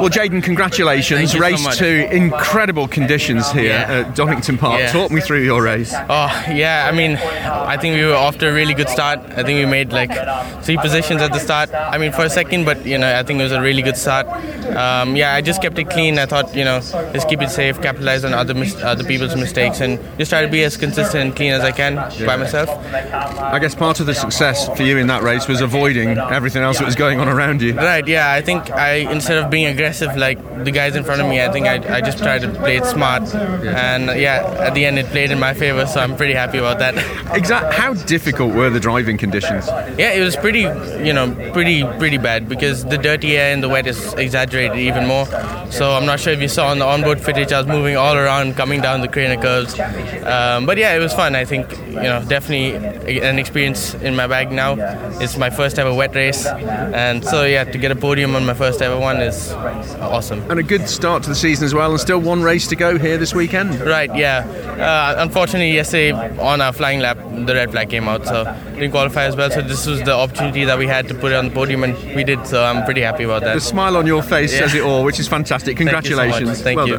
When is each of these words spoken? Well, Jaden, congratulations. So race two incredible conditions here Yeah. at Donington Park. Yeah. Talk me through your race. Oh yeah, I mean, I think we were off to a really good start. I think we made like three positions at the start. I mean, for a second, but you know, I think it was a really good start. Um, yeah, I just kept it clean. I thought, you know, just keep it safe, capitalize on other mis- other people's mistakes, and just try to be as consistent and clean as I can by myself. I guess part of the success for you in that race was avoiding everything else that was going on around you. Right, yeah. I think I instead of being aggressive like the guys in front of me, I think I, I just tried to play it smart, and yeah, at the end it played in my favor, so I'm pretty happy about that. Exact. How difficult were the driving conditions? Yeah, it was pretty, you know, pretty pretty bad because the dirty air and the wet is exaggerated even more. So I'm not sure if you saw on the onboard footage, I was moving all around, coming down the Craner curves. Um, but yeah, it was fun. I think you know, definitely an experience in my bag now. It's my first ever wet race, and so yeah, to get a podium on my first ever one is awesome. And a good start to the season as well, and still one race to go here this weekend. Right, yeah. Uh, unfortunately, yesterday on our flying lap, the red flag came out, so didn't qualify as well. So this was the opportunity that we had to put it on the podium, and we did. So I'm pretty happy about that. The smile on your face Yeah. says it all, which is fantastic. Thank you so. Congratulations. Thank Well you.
Well, 0.00 0.10
Jaden, 0.10 0.42
congratulations. 0.42 1.32
So 1.32 1.38
race 1.38 1.76
two 1.76 2.08
incredible 2.10 2.86
conditions 2.88 3.50
here 3.52 3.64
Yeah. 3.72 3.92
at 4.06 4.14
Donington 4.14 4.58
Park. 4.58 4.80
Yeah. 4.80 4.92
Talk 4.92 5.10
me 5.10 5.20
through 5.20 5.42
your 5.42 5.62
race. 5.62 5.94
Oh 5.94 6.44
yeah, 6.50 6.88
I 6.90 6.94
mean, 6.94 7.16
I 7.16 7.76
think 7.76 7.96
we 7.96 8.04
were 8.04 8.14
off 8.14 8.38
to 8.38 8.48
a 8.48 8.52
really 8.52 8.74
good 8.74 8.88
start. 8.88 9.20
I 9.36 9.42
think 9.42 9.58
we 9.58 9.66
made 9.66 9.92
like 9.92 10.10
three 10.62 10.76
positions 10.76 11.22
at 11.22 11.32
the 11.32 11.38
start. 11.40 11.70
I 11.74 11.98
mean, 11.98 12.12
for 12.12 12.24
a 12.24 12.30
second, 12.30 12.64
but 12.64 12.84
you 12.84 12.98
know, 12.98 13.18
I 13.18 13.22
think 13.22 13.40
it 13.40 13.42
was 13.44 13.52
a 13.52 13.60
really 13.60 13.82
good 13.82 13.96
start. 13.96 14.26
Um, 14.76 15.16
yeah, 15.16 15.34
I 15.34 15.40
just 15.40 15.62
kept 15.62 15.78
it 15.78 15.88
clean. 15.90 16.18
I 16.18 16.26
thought, 16.26 16.54
you 16.54 16.64
know, 16.64 16.80
just 17.12 17.28
keep 17.28 17.40
it 17.42 17.50
safe, 17.50 17.80
capitalize 17.80 18.24
on 18.24 18.34
other 18.34 18.54
mis- 18.54 18.76
other 18.82 19.04
people's 19.04 19.36
mistakes, 19.36 19.80
and 19.80 19.98
just 20.18 20.30
try 20.30 20.42
to 20.42 20.48
be 20.48 20.62
as 20.64 20.76
consistent 20.76 21.22
and 21.24 21.36
clean 21.36 21.52
as 21.52 21.62
I 21.62 21.72
can 21.72 21.96
by 22.26 22.36
myself. 22.36 22.68
I 23.40 23.58
guess 23.58 23.74
part 23.74 24.00
of 24.00 24.06
the 24.06 24.14
success 24.14 24.68
for 24.76 24.82
you 24.82 24.98
in 24.98 25.06
that 25.08 25.22
race 25.22 25.46
was 25.48 25.60
avoiding 25.60 26.18
everything 26.18 26.62
else 26.62 26.78
that 26.78 26.84
was 26.86 26.94
going 26.96 27.20
on 27.20 27.28
around 27.28 27.62
you. 27.62 27.74
Right, 27.74 28.06
yeah. 28.06 28.30
I 28.32 28.40
think 28.42 28.70
I 28.70 28.94
instead 29.16 29.38
of 29.38 29.50
being 29.50 29.66
aggressive 29.76 30.16
like 30.16 30.38
the 30.64 30.70
guys 30.70 30.96
in 30.96 31.04
front 31.04 31.20
of 31.20 31.28
me, 31.28 31.42
I 31.42 31.52
think 31.52 31.66
I, 31.66 31.76
I 31.96 32.00
just 32.00 32.18
tried 32.18 32.40
to 32.42 32.48
play 32.48 32.76
it 32.78 32.86
smart, 32.86 33.22
and 33.34 34.04
yeah, 34.18 34.38
at 34.66 34.72
the 34.74 34.86
end 34.86 34.98
it 34.98 35.06
played 35.06 35.30
in 35.30 35.38
my 35.38 35.52
favor, 35.52 35.84
so 35.86 36.00
I'm 36.00 36.16
pretty 36.16 36.32
happy 36.32 36.58
about 36.58 36.78
that. 36.78 36.94
Exact. 37.36 37.74
How 37.74 37.92
difficult 37.92 38.54
were 38.54 38.70
the 38.70 38.80
driving 38.80 39.18
conditions? 39.18 39.66
Yeah, 39.98 40.12
it 40.12 40.22
was 40.22 40.36
pretty, 40.36 40.60
you 41.06 41.12
know, 41.12 41.26
pretty 41.52 41.84
pretty 41.98 42.16
bad 42.16 42.48
because 42.48 42.84
the 42.84 42.96
dirty 42.96 43.36
air 43.36 43.52
and 43.52 43.62
the 43.62 43.68
wet 43.68 43.86
is 43.86 44.14
exaggerated 44.14 44.78
even 44.78 45.06
more. 45.06 45.26
So 45.70 45.92
I'm 45.92 46.06
not 46.06 46.18
sure 46.20 46.32
if 46.32 46.40
you 46.40 46.48
saw 46.48 46.68
on 46.68 46.78
the 46.78 46.86
onboard 46.86 47.20
footage, 47.20 47.52
I 47.52 47.58
was 47.60 47.66
moving 47.66 47.96
all 47.96 48.16
around, 48.16 48.56
coming 48.56 48.80
down 48.80 49.02
the 49.02 49.08
Craner 49.08 49.40
curves. 49.40 49.78
Um, 50.24 50.64
but 50.64 50.78
yeah, 50.78 50.94
it 50.94 51.00
was 51.00 51.12
fun. 51.12 51.34
I 51.34 51.44
think 51.44 51.68
you 51.96 52.02
know, 52.02 52.24
definitely 52.28 52.74
an 53.20 53.38
experience 53.38 53.94
in 53.94 54.14
my 54.16 54.26
bag 54.26 54.52
now. 54.52 54.74
It's 55.20 55.36
my 55.36 55.50
first 55.50 55.78
ever 55.78 55.92
wet 55.92 56.14
race, 56.14 56.46
and 56.46 57.24
so 57.24 57.44
yeah, 57.44 57.64
to 57.64 57.78
get 57.78 57.90
a 57.90 57.96
podium 57.96 58.34
on 58.36 58.44
my 58.46 58.54
first 58.54 58.82
ever 58.82 58.98
one 58.98 59.20
is 59.20 59.52
awesome. 60.00 60.48
And 60.50 60.60
a 60.60 60.62
good 60.62 60.88
start 60.88 61.22
to 61.24 61.28
the 61.28 61.34
season 61.34 61.64
as 61.64 61.74
well, 61.74 61.90
and 61.90 62.00
still 62.00 62.20
one 62.20 62.42
race 62.42 62.66
to 62.68 62.76
go 62.76 62.98
here 62.98 63.18
this 63.18 63.34
weekend. 63.34 63.80
Right, 63.80 64.14
yeah. 64.14 64.44
Uh, 64.78 65.22
unfortunately, 65.22 65.72
yesterday 65.72 66.12
on 66.38 66.60
our 66.60 66.72
flying 66.72 67.00
lap, 67.00 67.18
the 67.46 67.54
red 67.54 67.70
flag 67.70 67.90
came 67.90 68.08
out, 68.08 68.26
so 68.26 68.44
didn't 68.74 68.90
qualify 68.90 69.24
as 69.24 69.36
well. 69.36 69.50
So 69.50 69.62
this 69.62 69.86
was 69.86 70.02
the 70.02 70.12
opportunity 70.12 70.64
that 70.64 70.78
we 70.78 70.86
had 70.86 71.08
to 71.08 71.14
put 71.14 71.32
it 71.32 71.36
on 71.36 71.48
the 71.48 71.54
podium, 71.54 71.84
and 71.84 71.96
we 72.14 72.24
did. 72.24 72.46
So 72.46 72.62
I'm 72.64 72.84
pretty 72.84 73.00
happy 73.02 73.24
about 73.24 73.42
that. 73.42 73.54
The 73.54 73.60
smile 73.60 73.96
on 73.96 74.06
your 74.06 74.22
face 74.22 74.52
Yeah. 74.52 74.60
says 74.60 74.74
it 74.74 74.82
all, 74.82 75.04
which 75.04 75.18
is 75.18 75.28
fantastic. 75.28 75.78
Thank 75.78 75.90
you 75.90 75.96
so. 76.16 76.16
Congratulations. 76.16 76.62
Thank 76.62 76.76
Well 76.76 76.88
you. 76.88 76.98